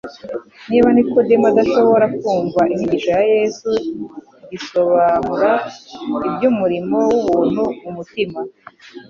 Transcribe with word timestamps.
Niba 0.69 0.87
Nikodemu 0.91 1.45
adashobora 1.51 2.05
kumva 2.19 2.61
icyigisho 2.73 2.99
cya 3.05 3.17
Yesu 3.33 3.69
gisobamra 4.49 5.51
iby'umurimo 6.27 6.97
w'ubuntu 7.11 7.63
mu 7.81 7.91
mutima, 7.97 8.39